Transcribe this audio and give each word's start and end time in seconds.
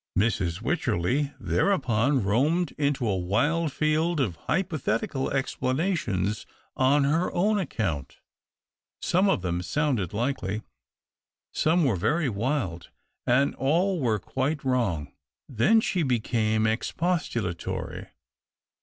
Mrs. 0.17 0.63
Wycherley 0.63 1.31
there 1.39 1.69
upon 1.71 2.23
roamed 2.23 2.71
into 2.75 3.07
a 3.07 3.15
wild 3.19 3.71
field 3.71 4.19
of 4.19 4.35
hypothetical 4.35 5.29
explanations 5.29 6.47
on 6.75 7.03
her 7.03 7.31
own 7.35 7.59
account. 7.59 8.17
Some 8.99 9.29
of 9.29 9.43
them 9.43 9.61
sounded 9.61 10.11
likely, 10.11 10.63
some 11.53 11.85
were 11.85 11.95
very 11.97 12.29
wild, 12.29 12.89
and 13.27 13.53
all 13.53 13.99
were 13.99 14.17
quite 14.17 14.63
wrong. 14.63 15.13
Then 15.47 15.79
she 15.81 16.01
became 16.01 16.65
expostulatory. 16.65 18.07